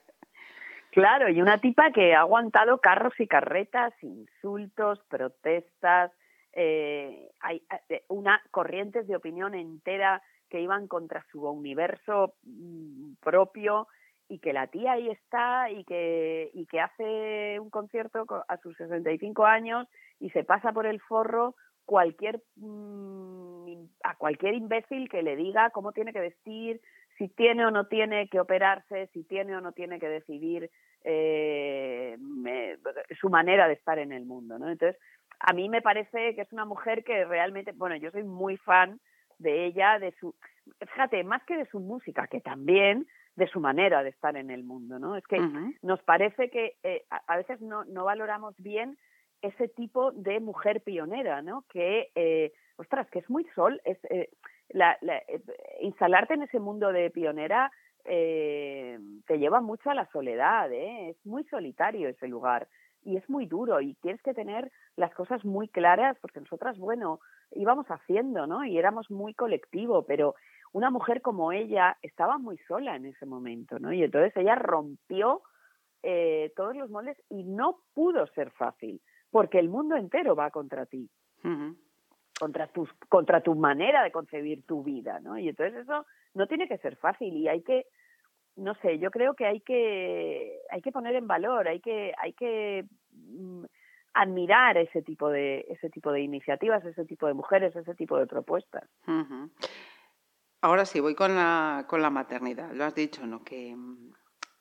Claro, 0.91 1.29
y 1.29 1.41
una 1.41 1.59
tipa 1.59 1.91
que 1.91 2.15
ha 2.15 2.21
aguantado 2.21 2.79
carros 2.79 3.13
y 3.19 3.27
carretas, 3.27 3.93
insultos, 4.01 4.99
protestas, 5.07 6.11
eh, 6.53 7.29
hay 7.41 7.61
una 8.07 8.41
corrientes 8.51 9.07
de 9.07 9.15
opinión 9.15 9.53
entera 9.53 10.21
que 10.49 10.61
iban 10.61 10.87
contra 10.87 11.23
su 11.31 11.47
universo 11.47 12.33
mm, 12.43 13.13
propio 13.21 13.87
y 14.27 14.39
que 14.39 14.51
la 14.51 14.67
tía 14.67 14.93
ahí 14.93 15.09
está 15.09 15.69
y 15.69 15.83
que, 15.83 16.49
y 16.53 16.65
que 16.65 16.79
hace 16.79 17.59
un 17.59 17.69
concierto 17.69 18.25
a 18.47 18.57
sus 18.57 18.75
65 18.77 19.45
años 19.45 19.87
y 20.19 20.31
se 20.31 20.43
pasa 20.43 20.71
por 20.71 20.87
el 20.87 20.99
forro 21.01 21.55
cualquier 21.85 22.41
mm, 22.55 23.73
a 24.03 24.15
cualquier 24.15 24.53
imbécil 24.55 25.09
que 25.09 25.23
le 25.23 25.35
diga 25.35 25.69
cómo 25.71 25.91
tiene 25.91 26.13
que 26.13 26.19
vestir, 26.19 26.81
si 27.19 27.27
tiene 27.27 27.65
o 27.65 27.71
no 27.71 27.85
tiene 27.85 28.29
que 28.29 28.39
operarse, 28.39 29.07
si 29.13 29.23
tiene 29.25 29.55
o 29.55 29.61
no 29.61 29.73
tiene 29.73 29.99
que 29.99 30.07
decidir 30.07 30.71
eh, 31.03 32.17
su 33.19 33.29
manera 33.29 33.67
de 33.67 33.73
estar 33.73 33.99
en 33.99 34.13
el 34.13 34.25
mundo, 34.25 34.57
¿no? 34.57 34.69
Entonces, 34.69 34.99
a 35.39 35.53
mí 35.53 35.69
me 35.69 35.81
parece 35.81 36.33
que 36.33 36.41
es 36.41 36.53
una 36.53 36.65
mujer 36.65 37.03
que 37.03 37.25
realmente, 37.25 37.73
bueno, 37.73 37.97
yo 37.97 38.09
soy 38.11 38.23
muy 38.23 38.57
fan 38.57 38.99
de 39.37 39.65
ella, 39.65 39.99
de 39.99 40.13
su, 40.19 40.33
fíjate, 40.79 41.23
más 41.25 41.43
que 41.43 41.57
de 41.57 41.65
su 41.67 41.79
música, 41.81 42.27
que 42.27 42.39
también, 42.39 43.05
de 43.35 43.47
su 43.47 43.59
manera 43.59 44.01
de 44.01 44.09
estar 44.09 44.35
en 44.35 44.49
el 44.49 44.63
mundo, 44.63 44.97
¿no? 44.97 45.15
Es 45.15 45.25
que 45.27 45.39
nos 45.81 46.01
parece 46.03 46.49
que 46.49 46.77
eh, 46.83 47.05
a, 47.09 47.37
veces 47.37 47.61
no, 47.61 47.85
no, 47.85 48.05
valoramos 48.05 48.55
bien 48.57 48.97
ese 49.41 49.69
tipo 49.69 50.11
de 50.11 50.39
mujer 50.39 50.81
pionera, 50.81 51.41
¿no? 51.41 51.63
Que, 51.69 52.11
eh, 52.15 52.51
ostras, 52.77 53.09
que 53.09 53.19
es 53.19 53.29
muy 53.29 53.45
sol, 53.55 53.79
es, 53.85 53.97
eh, 54.09 54.29
eh, 54.73 55.41
instalarte 55.81 56.33
en 56.33 56.43
ese 56.43 56.59
mundo 56.59 56.91
de 56.91 57.09
pionera 57.09 57.71
eh, 58.05 58.97
te 59.27 59.37
lleva 59.37 59.61
mucho 59.61 59.89
a 59.89 59.93
la 59.93 60.09
soledad, 60.11 60.71
¿eh? 60.71 61.09
es 61.09 61.25
muy 61.25 61.43
solitario 61.45 62.09
ese 62.09 62.27
lugar 62.27 62.67
y 63.03 63.17
es 63.17 63.29
muy 63.29 63.45
duro 63.45 63.81
y 63.81 63.93
tienes 63.95 64.21
que 64.21 64.33
tener 64.33 64.71
las 64.95 65.13
cosas 65.13 65.43
muy 65.45 65.67
claras 65.67 66.17
porque 66.21 66.39
nosotras, 66.39 66.77
bueno, 66.77 67.19
íbamos 67.51 67.87
haciendo, 67.87 68.47
¿no? 68.47 68.65
Y 68.65 68.77
éramos 68.77 69.09
muy 69.09 69.33
colectivo, 69.33 70.03
pero 70.03 70.35
una 70.73 70.89
mujer 70.89 71.21
como 71.21 71.51
ella 71.51 71.97
estaba 72.01 72.37
muy 72.37 72.57
sola 72.67 72.95
en 72.95 73.05
ese 73.05 73.25
momento, 73.25 73.79
¿no? 73.79 73.93
Y 73.93 74.03
entonces 74.03 74.35
ella 74.35 74.55
rompió 74.55 75.41
eh, 76.03 76.53
todos 76.55 76.75
los 76.75 76.89
moldes 76.89 77.17
y 77.29 77.43
no 77.43 77.79
pudo 77.93 78.27
ser 78.27 78.51
fácil 78.51 79.01
porque 79.31 79.59
el 79.59 79.69
mundo 79.69 79.95
entero 79.95 80.35
va 80.35 80.51
contra 80.51 80.85
ti. 80.85 81.09
Contra, 82.39 82.67
tus, 82.67 82.89
contra 83.09 83.41
tu 83.41 83.53
manera 83.55 84.03
de 84.03 84.11
concebir 84.11 84.65
tu 84.65 84.83
vida, 84.83 85.19
¿no? 85.19 85.37
Y 85.37 85.49
entonces 85.49 85.81
eso 85.81 86.05
no 86.33 86.47
tiene 86.47 86.67
que 86.67 86.77
ser 86.77 86.95
fácil 86.95 87.35
y 87.35 87.47
hay 87.47 87.61
que 87.61 87.85
no 88.55 88.75
sé, 88.75 88.99
yo 88.99 89.09
creo 89.09 89.35
que 89.35 89.45
hay 89.45 89.61
que 89.61 90.59
hay 90.69 90.81
que 90.81 90.91
poner 90.91 91.15
en 91.15 91.27
valor, 91.27 91.67
hay 91.67 91.79
que 91.79 92.13
hay 92.17 92.33
que 92.33 92.85
mm, 93.11 93.63
admirar 94.13 94.77
ese 94.77 95.01
tipo 95.01 95.29
de 95.29 95.65
ese 95.69 95.89
tipo 95.89 96.11
de 96.11 96.21
iniciativas, 96.21 96.83
ese 96.83 97.05
tipo 97.05 97.27
de 97.27 97.33
mujeres, 97.33 97.75
ese 97.75 97.95
tipo 97.95 98.17
de 98.17 98.27
propuestas. 98.27 98.83
Ahora 100.61 100.85
sí, 100.85 100.99
voy 100.99 101.15
con 101.15 101.35
la, 101.35 101.85
con 101.87 102.01
la 102.01 102.09
maternidad. 102.09 102.73
Lo 102.73 102.83
has 102.83 102.93
dicho, 102.93 103.25
¿no? 103.25 103.43
Que 103.43 103.73
mm, 103.75 104.11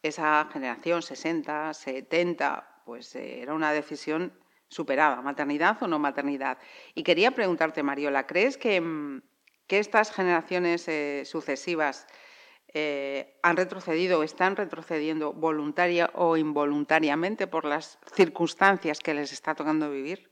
esa 0.02 0.48
generación 0.52 1.02
60, 1.02 1.74
70, 1.74 2.82
pues 2.84 3.16
eh, 3.16 3.42
era 3.42 3.52
una 3.54 3.72
decisión 3.72 4.32
superada, 4.68 5.22
maternidad 5.22 5.82
o 5.82 5.86
no 5.86 5.98
maternidad. 5.98 6.58
Y 6.94 7.02
quería 7.02 7.30
preguntarte, 7.32 7.82
Mariola, 7.82 8.26
¿crees 8.26 8.56
que, 8.56 8.80
mm, 8.80 9.22
que 9.66 9.78
estas 9.78 10.12
generaciones 10.12 10.88
eh, 10.88 11.22
sucesivas 11.24 12.06
eh, 12.74 13.38
han 13.42 13.56
retrocedido, 13.56 14.22
están 14.22 14.56
retrocediendo 14.56 15.32
voluntaria 15.32 16.10
o 16.14 16.36
involuntariamente 16.36 17.46
por 17.46 17.64
las 17.64 17.98
circunstancias 18.14 19.00
que 19.00 19.14
les 19.14 19.32
está 19.32 19.54
tocando 19.54 19.90
vivir? 19.90 20.30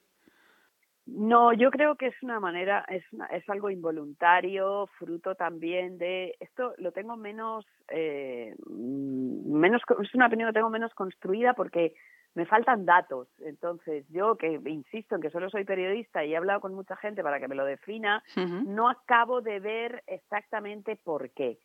No, 1.07 1.53
yo 1.53 1.71
creo 1.71 1.95
que 1.95 2.09
es 2.09 2.23
una 2.23 2.41
manera, 2.41 2.85
es, 2.89 3.05
es 3.31 3.49
algo 3.49 3.71
involuntario, 3.71 4.89
fruto 4.99 5.37
también 5.37 5.99
de 5.99 6.35
esto. 6.41 6.75
Lo 6.79 6.91
tengo 6.91 7.17
menos, 7.17 7.65
eh, 7.89 8.55
menos, 8.69 9.83
es 10.03 10.15
una 10.15 10.27
opinión 10.27 10.51
que 10.51 10.55
tengo 10.55 10.69
menos 10.69 10.93
construida 10.95 11.55
porque 11.55 11.95
me 12.37 12.45
faltan 12.45 12.85
datos. 12.85 13.29
Entonces, 13.41 14.07
yo 14.11 14.37
que 14.37 14.61
insisto 14.67 15.17
en 15.17 15.23
que 15.23 15.31
solo 15.31 15.49
soy 15.49 15.65
periodista 15.65 16.23
y 16.23 16.35
he 16.35 16.37
hablado 16.37 16.61
con 16.61 16.75
mucha 16.75 16.95
gente 16.97 17.23
para 17.23 17.41
que 17.41 17.49
me 17.49 17.55
lo 17.55 17.65
defina, 17.65 18.23
no 18.37 18.91
acabo 18.91 19.41
de 19.41 19.59
ver 19.59 20.05
exactamente 20.07 20.97
por 20.97 21.31
qué. 21.31 21.59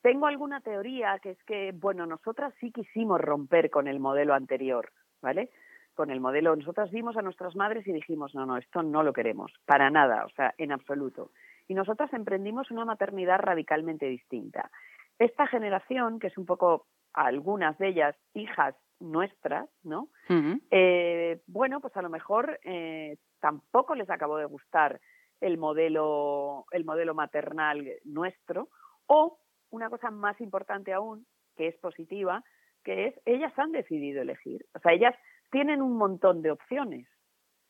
Tengo 0.00 0.26
alguna 0.26 0.62
teoría 0.62 1.18
que 1.18 1.32
es 1.32 1.44
que, 1.44 1.72
bueno, 1.72 2.06
nosotras 2.06 2.54
sí 2.60 2.72
quisimos 2.72 3.20
romper 3.20 3.70
con 3.70 3.88
el 3.88 4.00
modelo 4.00 4.32
anterior, 4.32 4.90
¿vale? 5.20 5.50
Con 5.94 6.10
el 6.10 6.20
modelo, 6.20 6.56
nosotras 6.56 6.90
vimos 6.90 7.16
a 7.18 7.22
nuestras 7.22 7.54
madres 7.54 7.86
y 7.86 7.92
dijimos, 7.92 8.34
no, 8.34 8.46
no, 8.46 8.56
esto 8.56 8.82
no 8.82 9.02
lo 9.02 9.12
queremos, 9.12 9.52
para 9.66 9.90
nada, 9.90 10.24
o 10.24 10.30
sea, 10.30 10.54
en 10.56 10.72
absoluto. 10.72 11.30
Y 11.68 11.74
nosotras 11.74 12.10
emprendimos 12.14 12.70
una 12.70 12.86
maternidad 12.86 13.40
radicalmente 13.40 14.06
distinta. 14.06 14.70
Esta 15.18 15.46
generación, 15.46 16.20
que 16.20 16.28
es 16.28 16.38
un 16.38 16.46
poco, 16.46 16.86
algunas 17.12 17.76
de 17.78 17.88
ellas, 17.88 18.16
hijas 18.32 18.74
nuestras, 19.00 19.68
¿no? 19.82 20.08
eh, 20.70 21.40
bueno, 21.46 21.80
pues 21.80 21.96
a 21.96 22.02
lo 22.02 22.08
mejor 22.08 22.58
eh, 22.64 23.16
tampoco 23.40 23.94
les 23.94 24.08
acabó 24.10 24.38
de 24.38 24.46
gustar 24.46 25.00
el 25.40 25.58
modelo, 25.58 26.64
el 26.70 26.84
modelo 26.84 27.14
maternal 27.14 27.86
nuestro, 28.04 28.68
o 29.06 29.38
una 29.70 29.90
cosa 29.90 30.10
más 30.10 30.40
importante 30.40 30.92
aún, 30.92 31.26
que 31.56 31.68
es 31.68 31.76
positiva, 31.76 32.42
que 32.84 33.08
es 33.08 33.20
ellas 33.24 33.52
han 33.58 33.72
decidido 33.72 34.22
elegir. 34.22 34.64
O 34.74 34.78
sea, 34.78 34.92
ellas 34.92 35.14
tienen 35.50 35.82
un 35.82 35.96
montón 35.96 36.42
de 36.42 36.50
opciones 36.50 37.06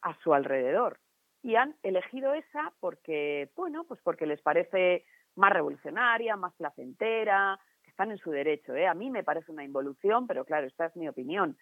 a 0.03 0.15
su 0.23 0.35
alrededor 0.35 1.01
y 1.43 1.57
han 1.57 1.77
elegido 1.83 2.35
esa 2.35 2.73
porque, 2.81 3.51
bueno, 3.57 3.85
pues 3.85 4.01
porque 4.03 4.27
les 4.27 4.41
parece 4.43 5.05
más 5.37 5.53
revolucionaria, 5.53 6.37
más 6.37 6.55
placentera, 6.55 7.59
están 7.97 8.11
en 8.11 8.19
su 8.19 8.31
derecho. 8.31 8.75
¿eh? 8.75 8.87
A 8.87 8.93
mí 8.93 9.11
me 9.11 9.25
parece 9.25 9.51
una 9.51 9.65
involución, 9.65 10.27
pero 10.27 10.45
claro, 10.45 10.67
esta 10.67 10.85
es 10.85 10.97
mi 10.97 11.09
opinión. 11.09 11.57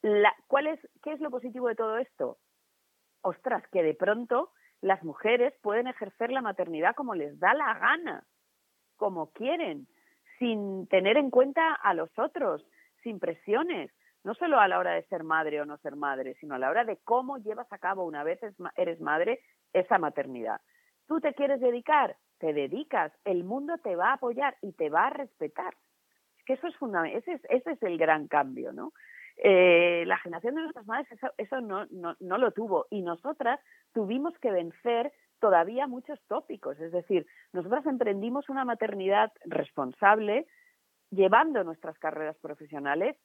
La, 0.00 0.34
¿cuál 0.46 0.66
es, 0.66 0.80
¿Qué 1.02 1.12
es 1.12 1.20
lo 1.20 1.30
positivo 1.30 1.68
de 1.68 1.74
todo 1.74 1.98
esto? 1.98 2.38
Ostras, 3.20 3.62
que 3.70 3.82
de 3.82 3.92
pronto 3.92 4.50
las 4.80 5.04
mujeres 5.04 5.52
pueden 5.60 5.86
ejercer 5.86 6.30
la 6.30 6.40
maternidad 6.40 6.94
como 6.94 7.14
les 7.14 7.38
da 7.38 7.52
la 7.52 7.74
gana 7.78 8.24
como 8.96 9.30
quieren, 9.30 9.86
sin 10.38 10.88
tener 10.88 11.16
en 11.18 11.30
cuenta 11.30 11.74
a 11.74 11.94
los 11.94 12.10
otros, 12.18 12.66
sin 13.02 13.20
presiones, 13.20 13.90
no 14.24 14.34
solo 14.34 14.58
a 14.58 14.68
la 14.68 14.78
hora 14.78 14.92
de 14.92 15.04
ser 15.04 15.22
madre 15.22 15.60
o 15.60 15.66
no 15.66 15.76
ser 15.78 15.96
madre, 15.96 16.34
sino 16.40 16.54
a 16.54 16.58
la 16.58 16.70
hora 16.70 16.84
de 16.84 16.98
cómo 17.04 17.38
llevas 17.38 17.72
a 17.72 17.78
cabo 17.78 18.04
una 18.04 18.24
vez 18.24 18.40
eres 18.76 19.00
madre 19.00 19.40
esa 19.72 19.98
maternidad. 19.98 20.60
Tú 21.06 21.20
te 21.20 21.32
quieres 21.34 21.60
dedicar, 21.60 22.16
te 22.38 22.52
dedicas, 22.52 23.12
el 23.24 23.44
mundo 23.44 23.78
te 23.78 23.96
va 23.96 24.10
a 24.10 24.14
apoyar 24.14 24.56
y 24.62 24.72
te 24.72 24.90
va 24.90 25.06
a 25.06 25.10
respetar. 25.10 25.74
Es 26.38 26.44
que 26.44 26.52
eso 26.54 26.66
es 26.66 26.76
fundamental, 26.76 27.18
ese 27.20 27.32
es, 27.32 27.42
ese 27.50 27.72
es 27.72 27.82
el 27.82 27.98
gran 27.98 28.28
cambio, 28.28 28.72
¿no? 28.72 28.92
Eh, 29.36 30.04
la 30.06 30.18
generación 30.18 30.56
de 30.56 30.62
nuestras 30.62 30.86
madres 30.86 31.12
eso, 31.12 31.28
eso 31.36 31.60
no 31.60 32.38
lo 32.38 32.50
tuvo 32.50 32.86
y 32.90 33.02
nosotras 33.02 33.60
tuvimos 33.92 34.36
que 34.40 34.50
vencer 34.50 35.12
todavía 35.38 35.86
muchos 35.86 36.20
tópicos. 36.26 36.78
Es 36.80 36.92
decir, 36.92 37.26
nosotras 37.52 37.86
emprendimos 37.86 38.48
una 38.48 38.64
maternidad 38.64 39.32
responsable 39.44 40.46
llevando 41.10 41.64
nuestras 41.64 41.98
carreras 41.98 42.36
profesionales 42.38 43.16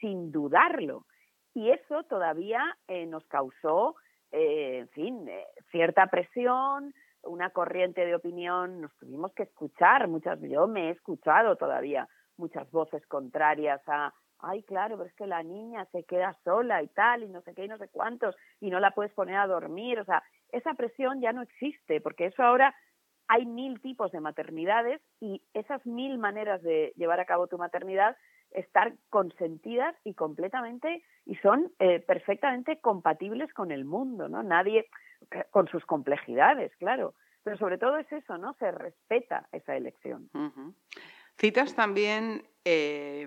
sin 0.00 0.32
dudarlo. 0.32 1.06
Y 1.54 1.70
eso 1.70 2.04
todavía 2.04 2.62
eh, 2.86 3.06
nos 3.06 3.26
causó, 3.26 3.96
eh, 4.30 4.78
en 4.80 4.88
fin, 4.90 5.28
eh, 5.28 5.44
cierta 5.70 6.06
presión, 6.06 6.94
una 7.22 7.50
corriente 7.50 8.04
de 8.04 8.14
opinión. 8.14 8.80
Nos 8.80 8.96
tuvimos 8.98 9.32
que 9.34 9.44
escuchar 9.44 10.08
muchas, 10.08 10.40
yo 10.40 10.66
me 10.66 10.88
he 10.88 10.90
escuchado 10.90 11.56
todavía 11.56 12.08
muchas 12.36 12.70
voces 12.70 13.04
contrarias 13.06 13.80
a, 13.88 14.12
ay, 14.40 14.62
claro, 14.62 14.96
pero 14.96 15.08
es 15.08 15.14
que 15.14 15.26
la 15.26 15.42
niña 15.42 15.84
se 15.86 16.04
queda 16.04 16.36
sola 16.44 16.82
y 16.82 16.88
tal, 16.88 17.24
y 17.24 17.28
no 17.28 17.42
sé 17.42 17.54
qué, 17.54 17.64
y 17.64 17.68
no 17.68 17.78
sé 17.78 17.88
cuántos, 17.88 18.36
y 18.60 18.70
no 18.70 18.80
la 18.80 18.92
puedes 18.92 19.12
poner 19.12 19.36
a 19.36 19.46
dormir. 19.46 19.98
O 19.98 20.04
sea, 20.04 20.22
esa 20.50 20.74
presión 20.74 21.20
ya 21.20 21.32
no 21.32 21.42
existe, 21.42 22.00
porque 22.00 22.26
eso 22.26 22.42
ahora 22.42 22.74
hay 23.28 23.44
mil 23.44 23.80
tipos 23.80 24.10
de 24.10 24.20
maternidades 24.20 25.02
y 25.20 25.42
esas 25.52 25.84
mil 25.84 26.18
maneras 26.18 26.62
de 26.62 26.92
llevar 26.96 27.20
a 27.20 27.26
cabo 27.26 27.46
tu 27.46 27.58
maternidad 27.58 28.16
están 28.50 28.98
consentidas 29.10 29.94
y 30.04 30.14
completamente 30.14 31.04
y 31.26 31.36
son 31.36 31.70
eh, 31.78 32.00
perfectamente 32.00 32.80
compatibles 32.80 33.52
con 33.52 33.70
el 33.70 33.84
mundo, 33.84 34.30
¿no? 34.30 34.42
Nadie 34.42 34.86
con 35.50 35.68
sus 35.68 35.84
complejidades, 35.84 36.72
claro, 36.76 37.14
pero 37.42 37.56
sobre 37.58 37.78
todo 37.78 37.96
es 37.98 38.10
eso, 38.12 38.38
¿no? 38.38 38.54
Se 38.54 38.70
respeta 38.70 39.48
esa 39.52 39.76
elección. 39.76 40.28
Citas 41.36 41.74
también 41.74 42.44
eh, 42.64 43.26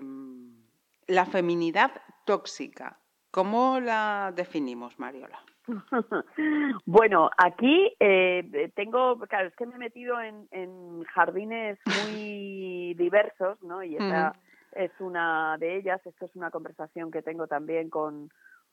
la 1.06 1.26
feminidad 1.26 1.90
tóxica. 2.24 2.98
¿Cómo 3.30 3.80
la 3.80 4.32
definimos, 4.34 4.98
Mariola? 4.98 5.40
bueno, 6.86 7.30
aquí 7.38 7.94
eh, 7.98 8.70
tengo, 8.74 9.18
claro, 9.20 9.48
es 9.48 9.56
que 9.56 9.66
me 9.66 9.76
he 9.76 9.78
metido 9.78 10.20
en, 10.20 11.04
jardines 11.04 11.78
muy 12.04 12.94
diversos, 12.98 13.62
¿no? 13.62 13.82
Y 13.82 13.96
esa 13.96 14.34
es 14.72 14.90
una 15.00 15.56
de 15.58 15.76
ellas. 15.76 16.00
Esto 16.06 16.26
es 16.26 16.36
una 16.36 16.50
conversación 16.50 17.10
que 17.10 17.22
tengo 17.22 17.46
también 17.46 17.90
con, 17.90 18.30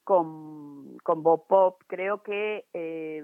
con, 0.09 0.97
con 1.03 1.21
Bob 1.21 1.45
Pop. 1.45 1.83
Creo 1.85 2.23
que 2.23 2.65
eh, 2.73 3.23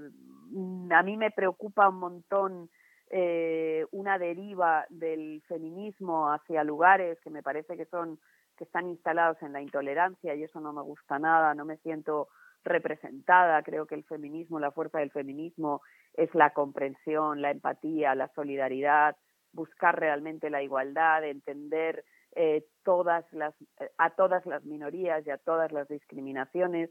a 0.91 1.01
mí 1.01 1.17
me 1.17 1.31
preocupa 1.31 1.89
un 1.89 1.97
montón 1.97 2.69
eh, 3.09 3.87
una 3.89 4.19
deriva 4.19 4.85
del 4.89 5.41
feminismo 5.47 6.31
hacia 6.31 6.63
lugares 6.63 7.19
que 7.21 7.31
me 7.31 7.41
parece 7.41 7.75
que 7.75 7.85
son 7.85 8.19
que 8.55 8.65
están 8.65 8.87
instalados 8.87 9.41
en 9.41 9.51
la 9.51 9.61
intolerancia 9.61 10.35
y 10.35 10.43
eso 10.43 10.59
no 10.59 10.73
me 10.73 10.83
gusta 10.83 11.17
nada, 11.17 11.55
no 11.55 11.65
me 11.65 11.77
siento 11.77 12.27
representada. 12.63 13.63
Creo 13.63 13.87
que 13.87 13.95
el 13.95 14.03
feminismo, 14.03 14.59
la 14.59 14.71
fuerza 14.71 14.99
del 14.99 15.09
feminismo 15.09 15.81
es 16.13 16.33
la 16.35 16.51
comprensión, 16.51 17.41
la 17.41 17.49
empatía, 17.49 18.13
la 18.13 18.27
solidaridad, 18.35 19.17
buscar 19.53 19.99
realmente 19.99 20.51
la 20.51 20.61
igualdad, 20.61 21.23
entender 21.23 22.05
eh, 22.35 22.65
todas 22.83 23.25
las, 23.31 23.53
eh, 23.79 23.89
a 23.97 24.09
todas 24.11 24.45
las 24.45 24.63
minorías 24.65 25.25
y 25.25 25.31
a 25.31 25.37
todas 25.37 25.71
las 25.71 25.87
discriminaciones. 25.87 26.89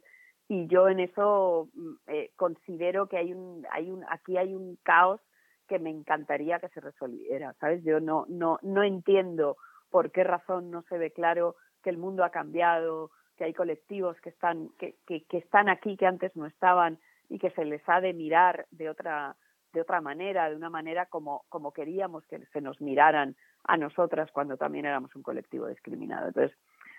Y 0.48 0.66
yo 0.66 0.88
en 0.88 1.00
eso 1.00 1.68
mm, 1.74 1.94
eh, 2.06 2.30
considero 2.36 3.08
que 3.08 3.18
hay 3.18 3.32
un, 3.32 3.66
aquí 4.08 4.36
hay 4.36 4.54
un 4.54 4.76
caos 4.82 5.20
que 5.68 5.78
me 5.78 5.90
encantaría 5.90 6.58
que 6.58 6.68
se 6.70 6.80
resolviera, 6.80 7.54
¿sabes? 7.60 7.82
Yo 7.84 8.00
no, 8.00 8.26
no, 8.28 8.58
no 8.62 8.82
entiendo 8.82 9.56
por 9.90 10.10
qué 10.10 10.24
razón 10.24 10.70
no 10.70 10.82
se 10.88 10.98
ve 10.98 11.10
claro 11.12 11.56
que 11.82 11.90
el 11.90 11.98
mundo 11.98 12.24
ha 12.24 12.30
cambiado, 12.30 13.10
que 13.36 13.44
hay 13.44 13.54
colectivos 13.54 14.20
que 14.20 14.30
están, 14.30 14.70
que, 14.78 14.96
que, 15.06 15.24
están 15.30 15.68
aquí, 15.68 15.96
que 15.96 16.06
antes 16.06 16.34
no 16.36 16.46
estaban 16.46 16.98
y 17.28 17.38
que 17.38 17.50
se 17.50 17.64
les 17.64 17.82
ha 17.88 18.00
de 18.00 18.12
mirar 18.12 18.66
de 18.70 18.88
otra, 18.90 19.36
de 19.72 19.80
otra 19.80 20.00
manera, 20.00 20.50
de 20.50 20.56
una 20.56 20.70
manera 20.70 21.06
como, 21.06 21.44
como 21.48 21.72
queríamos 21.72 22.26
que 22.26 22.44
se 22.46 22.60
nos 22.60 22.80
miraran 22.80 23.36
a 23.64 23.76
nosotras 23.76 24.30
cuando 24.32 24.56
también 24.56 24.86
éramos 24.86 25.14
un 25.14 25.22
colectivo 25.22 25.66
discriminado. 25.66 26.28
Entonces, 26.28 26.56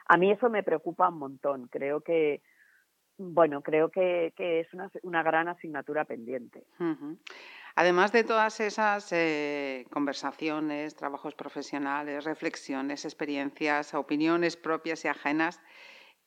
a 0.08 0.18
mí 0.18 0.32
eso 0.32 0.50
me 0.50 0.64
preocupa 0.64 1.10
un 1.10 1.20
montón. 1.20 1.68
Creo 1.68 2.02
que, 2.02 2.42
bueno, 3.18 3.62
creo 3.62 3.90
que, 3.90 4.34
es 4.38 4.74
una, 4.74 4.92
una, 5.04 5.24
gran 5.24 5.48
asignatura 5.48 6.06
pendiente. 6.06 6.64
Además 7.76 8.12
de 8.12 8.24
todas 8.24 8.60
esas 8.60 9.12
eh, 9.12 9.86
conversaciones, 9.92 10.96
trabajos 10.96 11.36
profesionales, 11.36 12.24
reflexiones, 12.24 13.06
experiencias, 13.06 13.94
opiniones 13.94 14.56
propias 14.56 15.04
y 15.06 15.08
ajenas, 15.08 15.62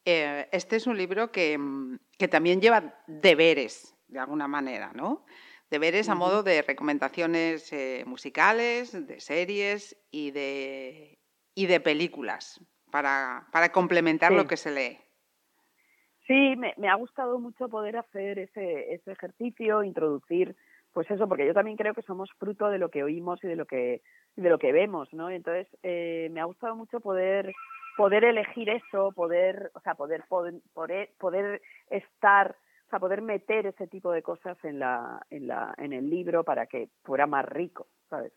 eh, 0.04 0.48
este 0.52 0.76
es 0.76 0.86
un 0.86 0.96
libro 0.96 1.32
que, 1.32 1.58
que, 2.18 2.28
también 2.28 2.60
lleva 2.60 3.02
deberes, 3.06 3.94
de 4.08 4.18
alguna 4.18 4.48
manera, 4.48 4.92
¿no? 4.94 5.24
Deberes 5.70 6.08
a 6.08 6.14
modo 6.14 6.42
de 6.42 6.62
recomendaciones 6.62 7.72
eh, 7.72 8.04
musicales, 8.06 9.06
de 9.06 9.20
series 9.20 9.96
y 10.10 10.30
de, 10.30 11.18
y 11.54 11.66
de 11.66 11.80
películas 11.80 12.60
para, 12.90 13.46
para 13.52 13.70
complementar 13.70 14.32
lo 14.32 14.46
que 14.46 14.56
se 14.56 14.70
lee. 14.70 14.98
Sí, 16.26 16.56
me, 16.56 16.74
me, 16.76 16.88
ha 16.88 16.94
gustado 16.94 17.38
mucho 17.38 17.68
poder 17.68 17.96
hacer 17.96 18.38
ese, 18.38 18.94
ese 18.94 19.12
ejercicio, 19.12 19.82
introducir 19.82 20.56
pues 20.92 21.10
eso, 21.10 21.28
porque 21.28 21.46
yo 21.46 21.54
también 21.54 21.76
creo 21.76 21.94
que 21.94 22.02
somos 22.02 22.30
fruto 22.38 22.68
de 22.70 22.78
lo 22.78 22.90
que 22.90 23.04
oímos 23.04 23.38
y 23.44 23.46
de 23.46 23.56
lo 23.56 23.66
que, 23.66 24.02
de 24.36 24.48
lo 24.48 24.58
que 24.58 24.72
vemos, 24.72 25.12
¿no? 25.12 25.30
Entonces, 25.30 25.68
eh, 25.82 26.28
me 26.32 26.40
ha 26.40 26.44
gustado 26.44 26.74
mucho 26.74 27.00
poder 27.00 27.52
poder 27.98 28.24
elegir 28.24 28.70
eso, 28.70 29.10
poder, 29.10 29.72
o 29.74 29.80
sea, 29.80 29.96
poder, 29.96 30.22
poder, 30.28 31.10
poder 31.18 31.60
estar, 31.90 32.54
sea, 32.90 32.98
poder 32.98 33.22
meter 33.22 33.66
ese 33.66 33.86
tipo 33.86 34.12
de 34.12 34.22
cosas 34.22 34.56
en 34.64 34.78
la, 34.78 35.24
en 35.30 35.46
la, 35.46 35.74
en 35.78 35.92
el 35.92 36.08
libro 36.08 36.44
para 36.44 36.66
que 36.66 36.90
fuera 37.02 37.26
más 37.26 37.44
rico, 37.44 37.88
¿sabes? 38.08 38.32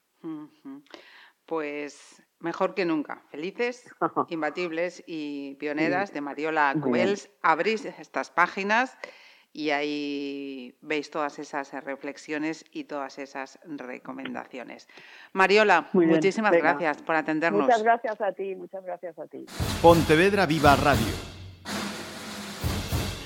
Pues 1.45 2.23
mejor 2.39 2.73
que 2.75 2.85
nunca. 2.85 3.23
Felices, 3.29 3.89
imbatibles 4.29 5.03
y 5.05 5.55
pioneras 5.55 6.13
de 6.13 6.21
Mariola 6.21 6.75
Cubels. 6.81 7.29
Abrís 7.41 7.85
estas 7.85 8.29
páginas 8.29 8.97
y 9.53 9.71
ahí 9.71 10.77
veis 10.81 11.11
todas 11.11 11.39
esas 11.39 11.73
reflexiones 11.83 12.65
y 12.71 12.85
todas 12.85 13.19
esas 13.19 13.59
recomendaciones. 13.65 14.87
Mariola, 15.33 15.89
muchísimas 15.93 16.53
gracias 16.53 17.01
por 17.01 17.15
atendernos. 17.15 17.63
Muchas 17.63 17.83
gracias 17.83 18.21
a 18.21 18.31
ti, 18.31 18.55
muchas 18.55 18.83
gracias 18.83 19.17
a 19.19 19.27
ti. 19.27 19.45
Pontevedra 19.81 20.45
Viva 20.45 20.75
Radio. 20.75 21.40